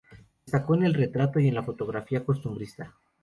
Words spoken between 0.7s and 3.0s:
en el retrato y en la fotografía costumbrista.